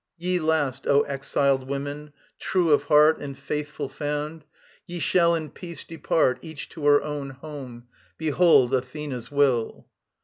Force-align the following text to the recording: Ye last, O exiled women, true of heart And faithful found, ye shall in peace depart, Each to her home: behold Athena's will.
Ye 0.17 0.39
last, 0.39 0.87
O 0.87 1.01
exiled 1.03 1.67
women, 1.67 2.11
true 2.39 2.71
of 2.71 2.85
heart 2.85 3.19
And 3.19 3.37
faithful 3.37 3.87
found, 3.87 4.45
ye 4.87 4.97
shall 4.97 5.35
in 5.35 5.51
peace 5.51 5.85
depart, 5.85 6.39
Each 6.41 6.67
to 6.69 6.87
her 6.87 7.01
home: 7.01 7.83
behold 8.17 8.73
Athena's 8.73 9.29
will. 9.29 9.85